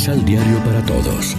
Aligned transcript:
Misal 0.00 0.24
Diario 0.24 0.56
para 0.64 0.82
Todos. 0.86 1.36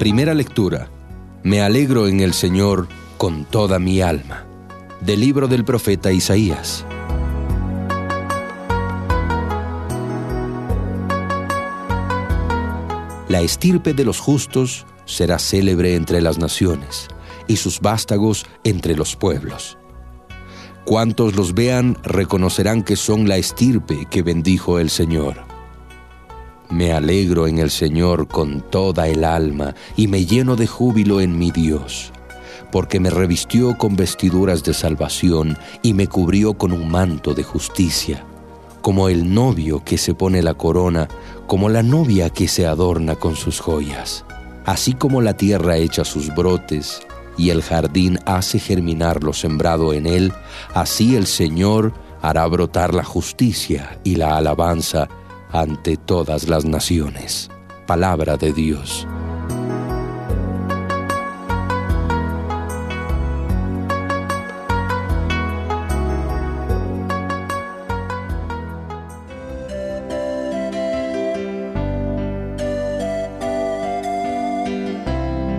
Primera 0.00 0.34
lectura. 0.34 0.88
Me 1.44 1.60
alegro 1.62 2.08
en 2.08 2.18
el 2.18 2.34
Señor 2.34 2.88
con 3.18 3.44
toda 3.44 3.78
mi 3.78 4.00
alma. 4.00 4.44
Del 5.00 5.20
libro 5.20 5.46
del 5.46 5.64
profeta 5.64 6.10
Isaías. 6.10 6.84
La 13.28 13.42
estirpe 13.42 13.94
de 13.94 14.04
los 14.04 14.18
justos 14.18 14.86
será 15.06 15.38
célebre 15.38 15.94
entre 15.94 16.20
las 16.20 16.38
naciones 16.38 17.08
y 17.48 17.56
sus 17.56 17.80
vástagos 17.80 18.44
entre 18.64 18.94
los 18.94 19.16
pueblos. 19.16 19.78
Cuantos 20.84 21.34
los 21.34 21.54
vean 21.54 21.96
reconocerán 22.02 22.82
que 22.82 22.96
son 22.96 23.26
la 23.28 23.38
estirpe 23.38 24.06
que 24.10 24.22
bendijo 24.22 24.78
el 24.78 24.90
Señor. 24.90 25.44
Me 26.68 26.92
alegro 26.92 27.46
en 27.46 27.58
el 27.58 27.70
Señor 27.70 28.28
con 28.28 28.60
toda 28.60 29.08
el 29.08 29.24
alma 29.24 29.74
y 29.96 30.08
me 30.08 30.26
lleno 30.26 30.56
de 30.56 30.66
júbilo 30.66 31.20
en 31.20 31.38
mi 31.38 31.50
Dios, 31.50 32.12
porque 32.70 33.00
me 33.00 33.08
revistió 33.08 33.78
con 33.78 33.96
vestiduras 33.96 34.62
de 34.62 34.74
salvación 34.74 35.56
y 35.82 35.94
me 35.94 36.08
cubrió 36.08 36.54
con 36.54 36.72
un 36.72 36.88
manto 36.88 37.32
de 37.32 37.42
justicia 37.42 38.24
como 38.86 39.08
el 39.08 39.34
novio 39.34 39.82
que 39.84 39.98
se 39.98 40.14
pone 40.14 40.42
la 40.42 40.54
corona, 40.54 41.08
como 41.48 41.68
la 41.68 41.82
novia 41.82 42.30
que 42.30 42.46
se 42.46 42.66
adorna 42.66 43.16
con 43.16 43.34
sus 43.34 43.58
joyas. 43.58 44.25
Así 44.66 44.94
como 44.94 45.22
la 45.22 45.34
tierra 45.34 45.76
echa 45.76 46.04
sus 46.04 46.34
brotes 46.34 47.00
y 47.38 47.50
el 47.50 47.62
jardín 47.62 48.18
hace 48.26 48.58
germinar 48.58 49.22
lo 49.22 49.32
sembrado 49.32 49.92
en 49.92 50.06
él, 50.06 50.32
así 50.74 51.14
el 51.14 51.26
Señor 51.26 51.94
hará 52.20 52.46
brotar 52.46 52.92
la 52.92 53.04
justicia 53.04 54.00
y 54.02 54.16
la 54.16 54.36
alabanza 54.36 55.08
ante 55.52 55.96
todas 55.96 56.48
las 56.48 56.64
naciones. 56.64 57.48
Palabra 57.86 58.36
de 58.36 58.52
Dios. 58.52 59.06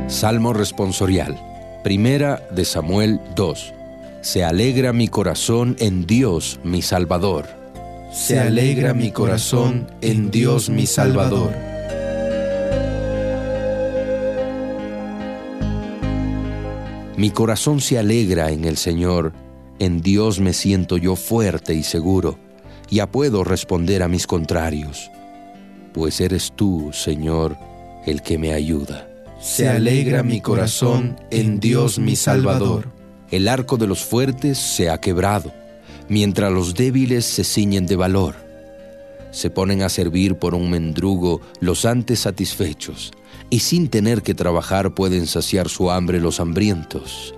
Salmo 0.08 0.54
responsorial. 0.54 1.38
Primera 1.84 2.42
de 2.52 2.64
Samuel 2.64 3.20
2. 3.36 3.74
Se 4.22 4.46
alegra 4.46 4.94
mi 4.94 5.10
corazón 5.10 5.76
en 5.80 6.08
Dios 6.08 6.62
mi 6.64 6.82
Salvador. 6.82 7.46
Se 8.14 8.40
alegra 8.40 8.94
mi 8.94 9.12
corazón 9.12 9.92
en 10.00 10.32
Dios 10.32 10.70
mi 10.70 10.86
Salvador. 10.86 11.52
Mi 17.18 17.30
corazón 17.32 17.82
se 17.82 18.00
alegra 18.00 18.52
en 18.52 18.64
el 18.64 18.78
Señor, 18.78 19.34
en 19.78 20.00
Dios 20.00 20.40
me 20.40 20.54
siento 20.54 20.96
yo 20.96 21.18
fuerte 21.18 21.74
y 21.74 21.84
seguro, 21.84 22.40
ya 22.90 23.12
puedo 23.12 23.44
responder 23.44 24.04
a 24.04 24.08
mis 24.08 24.26
contrarios, 24.26 25.12
pues 25.94 26.22
eres 26.22 26.54
tú, 26.56 26.92
Señor, 26.94 27.58
el 28.06 28.22
que 28.22 28.38
me 28.38 28.54
ayuda. 28.54 29.17
Se 29.48 29.70
alegra 29.70 30.24
mi 30.24 30.42
corazón 30.42 31.18
en 31.32 31.62
Dios 31.62 32.00
mi 32.00 32.18
Salvador. 32.18 32.90
El 33.32 33.48
arco 33.48 33.78
de 33.78 33.88
los 33.88 34.04
fuertes 34.04 34.58
se 34.58 34.90
ha 34.90 35.00
quebrado, 35.00 35.54
mientras 36.10 36.52
los 36.52 36.74
débiles 36.74 37.24
se 37.24 37.46
ciñen 37.46 37.88
de 37.88 37.96
valor. 37.96 38.36
Se 39.32 39.50
ponen 39.50 39.84
a 39.84 39.90
servir 39.90 40.36
por 40.36 40.54
un 40.54 40.70
mendrugo 40.70 41.40
los 41.62 41.86
antes 41.86 42.20
satisfechos, 42.20 43.14
y 43.50 43.60
sin 43.60 43.88
tener 43.88 44.22
que 44.22 44.36
trabajar 44.36 44.94
pueden 44.94 45.26
saciar 45.26 45.70
su 45.70 45.92
hambre 45.92 46.20
los 46.20 46.42
hambrientos. 46.42 47.34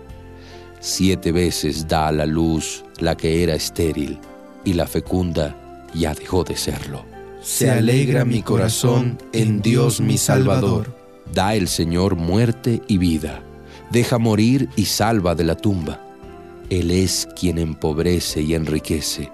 Siete 0.80 1.32
veces 1.32 1.88
da 1.88 2.08
a 2.08 2.12
la 2.12 2.26
luz 2.26 2.84
la 2.98 3.16
que 3.16 3.44
era 3.44 3.54
estéril, 3.54 4.18
y 4.66 4.74
la 4.74 4.88
fecunda 4.88 5.56
ya 5.94 6.16
dejó 6.16 6.44
de 6.44 6.58
serlo. 6.58 7.06
Se 7.40 7.70
alegra 7.70 8.26
mi 8.26 8.42
corazón 8.42 9.20
en 9.32 9.62
Dios 9.62 10.02
mi 10.02 10.18
Salvador 10.18 10.99
Da 11.34 11.54
el 11.56 11.68
Señor 11.68 12.16
muerte 12.16 12.82
y 12.88 12.98
vida, 12.98 13.44
deja 13.92 14.18
morir 14.18 14.70
y 14.76 14.86
salva 14.86 15.36
de 15.36 15.44
la 15.44 15.56
tumba. 15.56 16.02
Él 16.70 16.92
es 16.92 17.28
quien 17.40 17.58
empobrece 17.58 18.42
y 18.42 18.56
enriquece, 18.56 19.32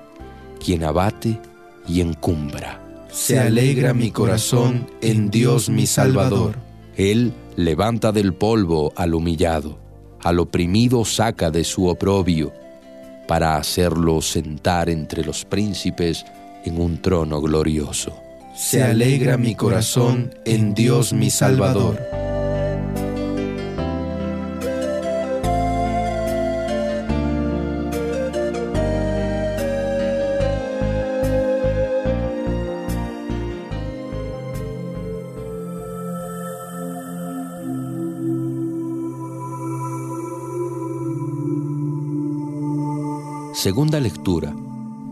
quien 0.63 0.83
abate 0.83 1.39
y 1.87 2.01
encumbra. 2.01 2.81
Se 3.11 3.39
alegra 3.39 3.93
mi 3.93 4.11
corazón 4.11 4.87
en 5.01 5.29
Dios 5.29 5.69
mi 5.69 5.87
Salvador. 5.87 6.55
Él 6.97 7.33
levanta 7.55 8.11
del 8.11 8.33
polvo 8.33 8.91
al 8.95 9.13
humillado, 9.13 9.77
al 10.21 10.39
oprimido 10.39 11.05
saca 11.05 11.49
de 11.49 11.63
su 11.63 11.87
oprobio, 11.87 12.53
para 13.27 13.55
hacerlo 13.55 14.21
sentar 14.21 14.89
entre 14.89 15.23
los 15.23 15.45
príncipes 15.45 16.25
en 16.65 16.79
un 16.79 17.01
trono 17.01 17.41
glorioso 17.41 18.24
se 18.55 18.81
alegra 18.81 19.37
mi 19.37 19.53
corazón 19.53 20.33
en 20.45 20.73
Dios 20.73 21.13
mi 21.13 21.29
Salvador. 21.29 22.01
Segunda 43.53 43.99
lectura. 43.99 44.53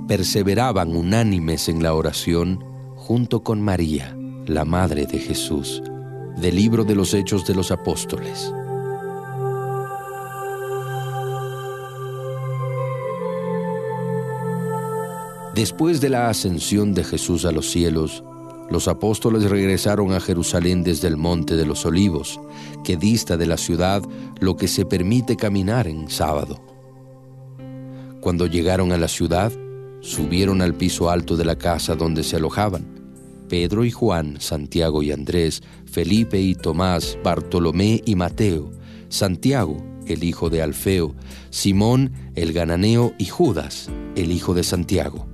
Perseveraban 0.08 0.96
unánimes 0.96 1.70
en 1.70 1.82
la 1.82 1.94
oración 1.94 2.72
junto 3.06 3.44
con 3.44 3.62
María, 3.62 4.18
la 4.46 4.64
Madre 4.64 5.06
de 5.06 5.19
Jesús, 5.19 5.84
del 6.38 6.56
libro 6.56 6.86
de 6.86 6.96
los 6.96 7.14
Hechos 7.14 7.46
de 7.46 7.53
los 7.53 7.69
Apóstoles. 7.69 8.53
Después 15.53 16.00
de 16.00 16.08
la 16.08 16.30
ascensión 16.30 16.94
de 16.94 17.03
Jesús 17.03 17.44
a 17.44 17.52
los 17.52 17.69
cielos, 17.69 18.24
los 18.69 18.88
apóstoles 18.88 19.50
regresaron 19.50 20.14
a 20.14 20.22
Jerusalén 20.22 20.81
desde 20.81 21.09
el 21.09 21.18
Monte 21.18 21.58
de 21.58 21.66
los 21.66 21.85
Olivos, 21.85 22.40
que 22.85 22.96
dista 22.96 23.35
de 23.35 23.47
la 23.47 23.58
ciudad 23.58 24.02
lo 24.40 24.56
que 24.56 24.70
se 24.70 24.85
permite 24.85 25.35
caminar 25.35 25.88
en 25.88 26.09
sábado. 26.09 26.62
Cuando 28.22 28.47
llegaron 28.47 28.94
a 28.94 28.97
la 28.97 29.09
ciudad, 29.09 29.52
subieron 30.00 30.62
al 30.62 30.74
piso 30.74 31.09
alto 31.09 31.35
de 31.35 31.44
la 31.44 31.58
casa 31.58 31.96
donde 31.96 32.24
se 32.24 32.38
alojaban. 32.38 32.93
Pedro 33.53 33.86
y 33.86 33.91
Juan, 33.91 34.38
Santiago 34.41 35.03
y 35.03 35.12
Andrés, 35.12 35.62
Felipe 35.86 36.41
y 36.41 36.56
Tomás, 36.56 37.19
Bartolomé 37.24 38.02
y 38.03 38.16
Mateo, 38.16 38.72
Santiago, 39.09 39.78
el 40.08 40.24
hijo 40.24 40.50
de 40.50 40.64
Alfeo, 40.64 41.14
Simón 41.52 42.12
el 42.34 42.52
gananeo 42.52 43.14
y 43.19 43.25
Judas, 43.25 43.91
el 44.16 44.31
hijo 44.31 44.56
de 44.56 44.64
Santiago. 44.64 45.28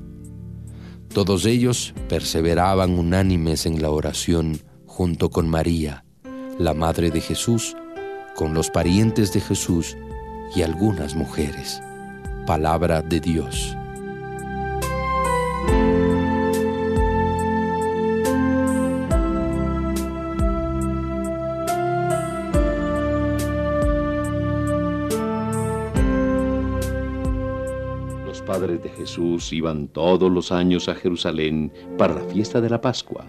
Todos 1.14 1.46
ellos 1.46 1.94
perseveraban 2.10 3.00
unánimes 3.00 3.66
en 3.66 3.82
la 3.82 3.90
oración 3.90 4.60
junto 4.86 5.30
con 5.30 5.48
María, 5.48 6.04
la 6.58 6.74
madre 6.74 7.12
de 7.12 7.22
Jesús, 7.22 7.78
con 8.36 8.54
los 8.54 8.70
parientes 8.70 9.32
de 9.32 9.40
Jesús 9.40 9.96
y 10.54 10.64
algunas 10.64 11.16
mujeres. 11.16 11.82
Palabra 12.46 13.02
de 13.02 13.22
Dios. 13.22 13.79
De 28.80 28.90
Jesús 28.90 29.54
iban 29.54 29.88
todos 29.88 30.32
los 30.32 30.52
años 30.52 30.90
a 30.90 30.96
Jerusalén 30.96 31.72
para 31.98 32.16
la 32.16 32.24
fiesta 32.24 32.62
de 32.62 32.70
la 32.70 32.82
Pascua. 32.82 33.26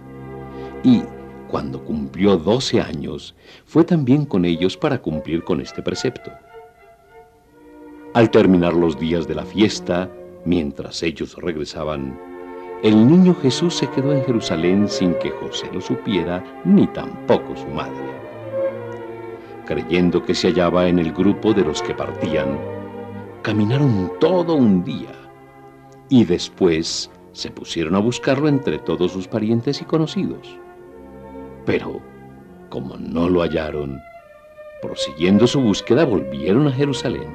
Y 0.83 1.03
cuando 1.49 1.85
cumplió 1.85 2.37
doce 2.37 2.81
años, 2.81 3.35
fue 3.65 3.85
también 3.85 4.25
con 4.25 4.45
ellos 4.45 4.77
para 4.77 5.03
cumplir 5.03 5.45
con 5.45 5.61
este 5.61 5.83
precepto. 5.83 6.31
Al 8.15 8.31
terminar 8.31 8.75
los 8.75 8.99
días 8.99 9.27
de 9.29 9.35
la 9.35 9.45
fiesta, 9.45 10.11
mientras 10.45 11.03
ellos 11.03 11.37
regresaban, 11.37 12.19
el 12.83 13.07
niño 13.07 13.35
Jesús 13.35 13.75
se 13.75 13.91
quedó 13.91 14.13
en 14.13 14.25
Jerusalén 14.25 14.89
sin 14.89 15.15
que 15.15 15.31
José 15.31 15.69
lo 15.73 15.81
supiera, 15.81 16.43
ni 16.65 16.87
tampoco 16.87 17.57
su 17.57 17.67
madre. 17.69 18.11
creyendo 19.67 20.25
que 20.25 20.35
se 20.35 20.49
hallaba 20.49 20.89
en 20.89 20.99
el 20.99 21.13
grupo 21.13 21.53
de 21.53 21.63
los 21.63 21.81
que 21.81 21.95
partían, 21.95 22.59
caminaron 23.43 24.11
todo 24.19 24.57
un 24.57 24.83
día 24.83 25.20
y 26.11 26.25
después 26.25 27.11
se 27.33 27.51
pusieron 27.51 27.95
a 27.95 28.01
buscarlo 28.01 28.49
entre 28.49 28.79
todos 28.79 29.13
sus 29.13 29.27
parientes 29.27 29.81
y 29.81 29.85
conocidos. 29.85 30.59
Pero, 31.65 32.01
como 32.69 32.97
no 32.97 33.29
lo 33.29 33.41
hallaron, 33.41 33.99
prosiguiendo 34.83 35.47
su 35.47 35.61
búsqueda 35.61 36.05
volvieron 36.05 36.67
a 36.67 36.73
Jerusalén. 36.73 37.31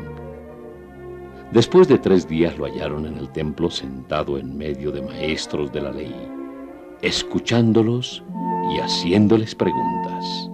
Después 1.51 1.87
de 1.87 1.97
tres 1.97 2.27
días 2.27 2.57
lo 2.57 2.65
hallaron 2.65 3.05
en 3.05 3.17
el 3.17 3.29
templo 3.29 3.71
sentado 3.71 4.37
en 4.37 4.57
medio 4.57 4.91
de 4.91 5.01
maestros 5.01 5.71
de 5.71 5.81
la 5.81 5.91
ley, 5.91 6.13
escuchándolos 7.01 8.23
y 8.75 8.79
haciéndoles 8.79 9.55
preguntas. 9.55 10.51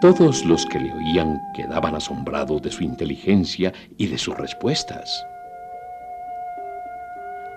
Todos 0.00 0.44
los 0.44 0.64
que 0.66 0.78
le 0.78 0.92
oían 0.92 1.40
quedaban 1.54 1.94
asombrados 1.94 2.62
de 2.62 2.70
su 2.70 2.84
inteligencia 2.84 3.72
y 3.98 4.06
de 4.06 4.16
sus 4.16 4.36
respuestas. 4.36 5.24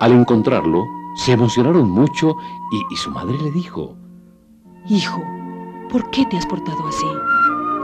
Al 0.04 0.12
encontrarlo, 0.12 0.86
se 1.16 1.32
emocionaron 1.32 1.90
mucho 1.90 2.36
y, 2.92 2.96
su 2.98 3.10
madre 3.10 3.38
le 3.38 3.52
dijo, 3.52 3.96
Hijo, 4.90 5.24
¿por 5.90 6.10
qué 6.10 6.26
te 6.26 6.36
has 6.36 6.46
portado 6.46 6.86
así? 6.86 7.06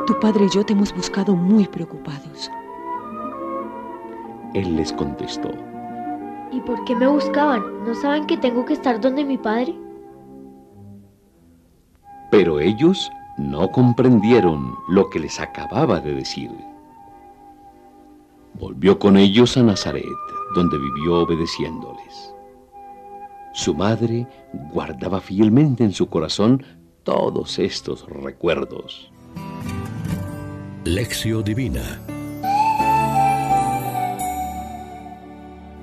Tu 0.06 0.20
padre 0.20 0.48
y 0.48 0.50
yo 0.50 0.66
te 0.66 0.74
hemos 0.74 0.94
buscado 0.94 1.34
muy 1.34 1.66
preocupados. 1.66 2.52
Él 4.54 4.76
les 4.76 4.92
contestó. 4.92 5.50
¿Y 6.52 6.60
por 6.60 6.84
qué 6.84 6.94
me 6.94 7.08
buscaban? 7.08 7.64
¿No 7.86 7.96
saben 7.96 8.26
que 8.26 8.36
tengo 8.36 8.66
que 8.66 8.74
estar 8.74 9.00
donde 9.00 9.24
mi 9.24 9.38
padre? 9.38 9.74
Pero 12.32 12.60
ellos 12.60 13.10
no 13.38 13.72
comprendieron 13.72 14.76
lo 14.90 15.10
que 15.10 15.20
les 15.20 15.40
acababa 15.40 16.02
de 16.02 16.16
decir. 16.16 16.52
Volvió 18.56 19.00
con 19.00 19.16
ellos 19.16 19.56
a 19.56 19.64
Nazaret, 19.64 20.04
donde 20.56 20.78
vivió 20.78 21.22
obedeciéndoles. 21.22 22.34
Su 23.54 23.74
madre 23.74 24.28
guardaba 24.72 25.22
fielmente 25.22 25.84
en 25.84 25.92
su 25.92 26.08
corazón 26.08 26.64
todos 27.04 27.60
estos 27.60 28.08
recuerdos. 28.08 29.12
Lección 30.86 31.44
Divina 31.44 32.00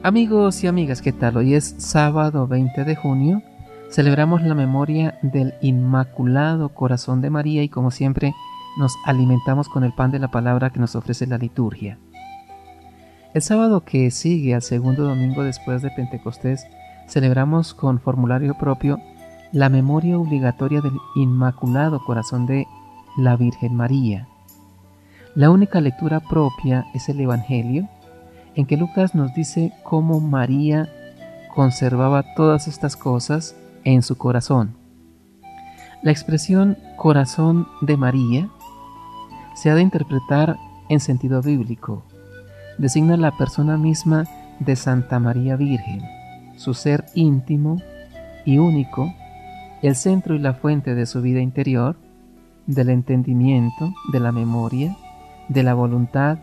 Amigos 0.07 0.63
y 0.63 0.69
amigas, 0.69 1.03
¿qué 1.03 1.13
tal? 1.13 1.37
Hoy 1.37 1.55
es 1.55 1.75
sábado 1.79 2.47
20 2.47 2.85
de 2.85 2.95
junio. 2.95 3.43
Celebramos 3.91 4.41
la 4.41 4.55
memoria 4.55 5.19
del 5.23 5.55
Inmaculado 5.61 6.69
Corazón 6.69 7.21
de 7.21 7.31
María 7.31 7.65
y 7.65 7.69
como 7.69 7.91
siempre 7.91 8.33
nos 8.79 8.95
alimentamos 9.05 9.69
con 9.69 9.83
el 9.83 9.93
pan 9.93 10.13
de 10.13 10.21
la 10.21 10.31
palabra 10.31 10.71
que 10.71 10.79
nos 10.79 10.95
ofrece 10.95 11.27
la 11.27 11.39
liturgia. 11.39 11.99
El 13.37 13.43
sábado 13.43 13.85
que 13.85 14.11
sigue 14.11 14.55
al 14.55 14.63
segundo 14.63 15.03
domingo 15.03 15.45
después 15.45 15.83
de 15.83 15.91
Pentecostés 15.91 16.67
celebramos 17.07 17.75
con 17.75 18.01
formulario 18.01 18.57
propio 18.57 18.99
la 19.53 19.69
memoria 19.69 20.19
obligatoria 20.19 20.81
del 20.81 20.95
Inmaculado 21.17 22.03
Corazón 22.03 22.47
de 22.47 22.67
la 23.19 23.37
Virgen 23.37 23.75
María. 23.75 24.27
La 25.35 25.51
única 25.51 25.83
lectura 25.83 26.21
propia 26.21 26.87
es 26.95 27.11
el 27.11 27.21
Evangelio 27.21 27.91
en 28.55 28.65
que 28.65 28.79
Lucas 28.79 29.15
nos 29.15 29.35
dice 29.35 29.71
cómo 29.83 30.19
María 30.19 30.89
conservaba 31.55 32.25
todas 32.37 32.69
estas 32.69 32.97
cosas 32.97 33.55
en 33.85 34.01
su 34.03 34.17
corazón. 34.17 34.79
La 36.03 36.11
expresión 36.11 36.79
corazón 36.97 37.69
de 37.83 37.99
María 37.99 38.49
se 39.55 39.69
ha 39.69 39.75
de 39.75 39.83
interpretar 39.83 40.57
en 40.89 41.01
sentido 41.01 41.43
bíblico. 41.43 42.03
Designa 42.79 43.17
la 43.17 43.33
persona 43.33 43.77
misma 43.77 44.25
de 44.61 44.77
Santa 44.77 45.19
María 45.19 45.57
Virgen, 45.57 46.03
su 46.57 46.75
ser 46.75 47.05
íntimo 47.15 47.81
y 48.45 48.59
único, 48.59 49.13
el 49.83 49.97
centro 49.97 50.35
y 50.35 50.39
la 50.39 50.55
fuente 50.55 50.95
de 50.95 51.07
su 51.07 51.23
vida 51.23 51.41
interior, 51.41 51.97
del 52.67 52.91
entendimiento, 52.91 53.93
de 54.13 54.21
la 54.21 54.33
memoria, 54.33 54.97
de 55.49 55.63
la 55.63 55.75
voluntad 55.75 56.39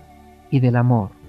y 0.49 0.59
del 0.59 0.75
amor 0.75 1.23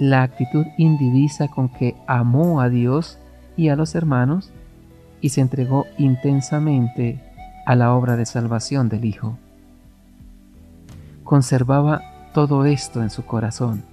la 0.00 0.22
actitud 0.22 0.66
indivisa 0.78 1.48
con 1.48 1.68
que 1.68 1.94
amó 2.06 2.62
a 2.62 2.70
Dios 2.70 3.18
y 3.56 3.68
a 3.68 3.76
los 3.76 3.94
hermanos 3.94 4.50
y 5.20 5.28
se 5.28 5.42
entregó 5.42 5.84
intensamente 5.98 7.20
a 7.66 7.76
la 7.76 7.94
obra 7.94 8.16
de 8.16 8.24
salvación 8.24 8.88
del 8.88 9.04
Hijo. 9.04 9.36
Conservaba 11.22 12.00
todo 12.32 12.64
esto 12.64 13.02
en 13.02 13.10
su 13.10 13.26
corazón. 13.26 13.84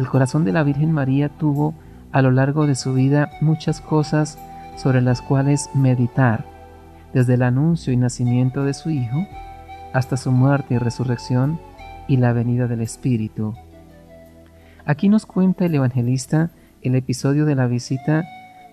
El 0.00 0.08
corazón 0.08 0.46
de 0.46 0.52
la 0.52 0.62
Virgen 0.62 0.92
María 0.92 1.28
tuvo 1.28 1.74
a 2.10 2.22
lo 2.22 2.30
largo 2.30 2.66
de 2.66 2.74
su 2.74 2.94
vida 2.94 3.32
muchas 3.42 3.82
cosas 3.82 4.38
sobre 4.76 5.02
las 5.02 5.20
cuales 5.20 5.68
meditar, 5.74 6.46
desde 7.12 7.34
el 7.34 7.42
anuncio 7.42 7.92
y 7.92 7.98
nacimiento 7.98 8.64
de 8.64 8.72
su 8.72 8.88
Hijo 8.88 9.26
hasta 9.92 10.16
su 10.16 10.32
muerte 10.32 10.72
y 10.72 10.78
resurrección 10.78 11.60
y 12.08 12.16
la 12.16 12.32
venida 12.32 12.66
del 12.66 12.80
Espíritu. 12.80 13.54
Aquí 14.86 15.10
nos 15.10 15.26
cuenta 15.26 15.66
el 15.66 15.74
evangelista 15.74 16.50
el 16.80 16.94
episodio 16.94 17.44
de 17.44 17.56
la 17.56 17.66
visita 17.66 18.24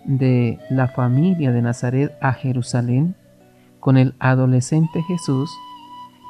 de 0.05 0.59
la 0.69 0.87
familia 0.87 1.51
de 1.51 1.61
Nazaret 1.61 2.17
a 2.21 2.31
Jerusalén 2.31 3.15
con 3.81 3.97
el 3.97 4.15
adolescente 4.19 5.03
Jesús 5.03 5.51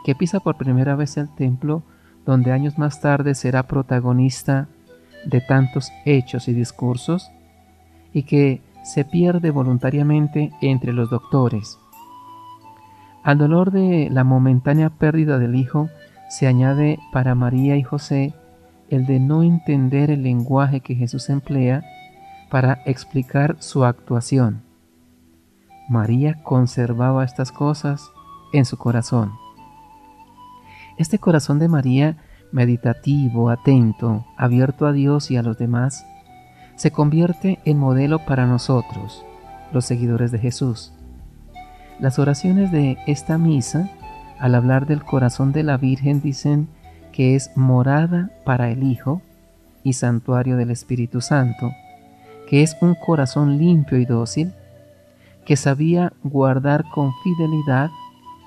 que 0.05 0.15
pisa 0.15 0.39
por 0.39 0.57
primera 0.57 0.95
vez 0.95 1.17
el 1.17 1.29
templo 1.35 1.83
donde 2.25 2.51
años 2.51 2.79
más 2.79 2.99
tarde 2.99 3.35
será 3.35 3.67
protagonista 3.67 4.67
de 5.27 5.41
tantos 5.41 5.91
hechos 6.05 6.47
y 6.47 6.53
discursos 6.53 7.31
y 8.13 8.23
que 8.23 8.61
se 8.83 9.05
pierde 9.05 9.51
voluntariamente 9.51 10.51
entre 10.61 10.93
los 10.93 11.09
doctores. 11.09 11.77
Al 13.23 13.37
dolor 13.37 13.71
de 13.71 14.09
la 14.09 14.23
momentánea 14.23 14.89
pérdida 14.89 15.37
del 15.37 15.55
hijo 15.55 15.89
se 16.29 16.47
añade 16.47 16.97
para 17.11 17.35
María 17.35 17.75
y 17.75 17.83
José 17.83 18.33
el 18.89 19.05
de 19.05 19.19
no 19.19 19.43
entender 19.43 20.11
el 20.11 20.23
lenguaje 20.23 20.79
que 20.79 20.95
Jesús 20.95 21.29
emplea 21.29 21.83
para 22.49 22.81
explicar 22.85 23.57
su 23.59 23.83
actuación. 23.83 24.63
María 25.89 26.41
conservaba 26.43 27.25
estas 27.25 27.51
cosas 27.51 28.11
en 28.53 28.65
su 28.65 28.77
corazón. 28.77 29.33
Este 30.97 31.19
corazón 31.19 31.59
de 31.59 31.67
María, 31.67 32.17
meditativo, 32.51 33.49
atento, 33.49 34.25
abierto 34.37 34.85
a 34.85 34.93
Dios 34.93 35.31
y 35.31 35.37
a 35.37 35.43
los 35.43 35.57
demás, 35.57 36.05
se 36.75 36.91
convierte 36.91 37.59
en 37.65 37.79
modelo 37.79 38.19
para 38.25 38.45
nosotros, 38.45 39.25
los 39.73 39.85
seguidores 39.85 40.31
de 40.31 40.39
Jesús. 40.39 40.93
Las 41.99 42.19
oraciones 42.19 42.71
de 42.71 42.97
esta 43.07 43.37
misa, 43.37 43.89
al 44.39 44.53
hablar 44.53 44.85
del 44.85 45.03
corazón 45.03 45.51
de 45.51 45.63
la 45.63 45.77
Virgen, 45.77 46.21
dicen 46.21 46.67
que 47.11 47.35
es 47.35 47.51
morada 47.55 48.29
para 48.45 48.69
el 48.69 48.83
Hijo 48.83 49.21
y 49.83 49.93
santuario 49.93 50.57
del 50.57 50.69
Espíritu 50.69 51.21
Santo, 51.21 51.71
que 52.47 52.61
es 52.61 52.77
un 52.81 52.93
corazón 52.93 53.57
limpio 53.57 53.97
y 53.97 54.05
dócil, 54.05 54.53
que 55.45 55.55
sabía 55.55 56.13
guardar 56.23 56.83
con 56.93 57.11
fidelidad 57.23 57.89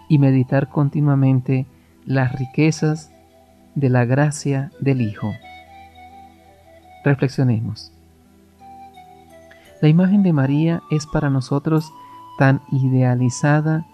y 0.09 0.19
meditar 0.19 0.69
continuamente 0.69 1.67
las 2.05 2.33
riquezas 2.33 3.11
de 3.75 3.89
la 3.89 4.05
gracia 4.05 4.71
del 4.81 5.01
Hijo. 5.01 5.33
Reflexionemos. 7.05 7.93
La 9.81 9.89
imagen 9.89 10.23
de 10.23 10.33
María 10.33 10.83
es 10.91 11.07
para 11.07 11.31
nosotros 11.31 11.93
tan 12.39 12.61
idealizada 12.71 13.87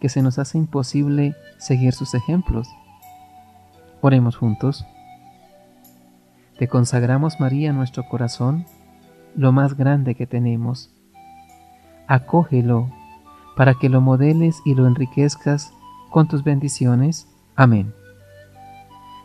que 0.00 0.08
se 0.08 0.22
nos 0.22 0.38
hace 0.38 0.58
imposible 0.58 1.34
seguir 1.58 1.92
sus 1.92 2.14
ejemplos. 2.14 2.68
Oremos 4.00 4.36
juntos. 4.36 4.86
Te 6.58 6.68
consagramos, 6.68 7.40
María, 7.40 7.72
nuestro 7.72 8.06
corazón, 8.08 8.66
lo 9.34 9.52
más 9.52 9.76
grande 9.76 10.14
que 10.14 10.26
tenemos. 10.26 10.90
Acógelo 12.06 12.90
para 13.56 13.74
que 13.74 13.88
lo 13.88 14.00
modeles 14.00 14.60
y 14.64 14.74
lo 14.74 14.86
enriquezcas 14.86 15.72
con 16.10 16.28
tus 16.28 16.44
bendiciones. 16.44 17.26
Amén. 17.56 17.92